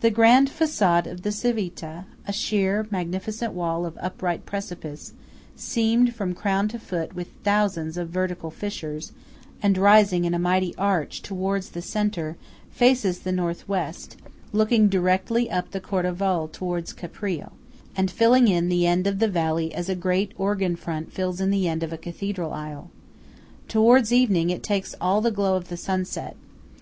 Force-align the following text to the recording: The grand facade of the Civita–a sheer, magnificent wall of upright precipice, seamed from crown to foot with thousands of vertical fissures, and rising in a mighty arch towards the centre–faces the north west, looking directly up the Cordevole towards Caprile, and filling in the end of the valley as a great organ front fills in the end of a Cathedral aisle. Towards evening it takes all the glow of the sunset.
The 0.00 0.08
grand 0.10 0.48
facade 0.48 1.06
of 1.06 1.20
the 1.20 1.30
Civita–a 1.30 2.32
sheer, 2.32 2.86
magnificent 2.90 3.52
wall 3.52 3.84
of 3.84 3.98
upright 4.00 4.46
precipice, 4.46 5.12
seamed 5.54 6.14
from 6.14 6.32
crown 6.32 6.66
to 6.68 6.78
foot 6.78 7.14
with 7.14 7.28
thousands 7.42 7.98
of 7.98 8.08
vertical 8.08 8.50
fissures, 8.50 9.12
and 9.62 9.76
rising 9.76 10.24
in 10.24 10.32
a 10.32 10.38
mighty 10.38 10.74
arch 10.76 11.20
towards 11.20 11.68
the 11.68 11.82
centre–faces 11.82 13.18
the 13.18 13.32
north 13.32 13.68
west, 13.68 14.16
looking 14.54 14.88
directly 14.88 15.50
up 15.50 15.72
the 15.72 15.78
Cordevole 15.80 16.48
towards 16.48 16.94
Caprile, 16.94 17.52
and 17.94 18.10
filling 18.10 18.48
in 18.48 18.70
the 18.70 18.86
end 18.86 19.06
of 19.06 19.18
the 19.18 19.28
valley 19.28 19.74
as 19.74 19.90
a 19.90 19.94
great 19.94 20.32
organ 20.38 20.74
front 20.74 21.12
fills 21.12 21.38
in 21.38 21.50
the 21.50 21.68
end 21.68 21.82
of 21.82 21.92
a 21.92 21.98
Cathedral 21.98 22.54
aisle. 22.54 22.88
Towards 23.68 24.10
evening 24.10 24.48
it 24.48 24.62
takes 24.62 24.94
all 25.02 25.20
the 25.20 25.30
glow 25.30 25.54
of 25.54 25.68
the 25.68 25.76
sunset. 25.76 26.34